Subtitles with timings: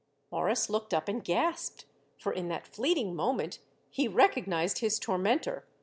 [0.31, 1.85] Morris looked up and gasped,
[2.17, 3.59] for in that fleeting moment
[3.91, 5.63] he recognized his tormentor.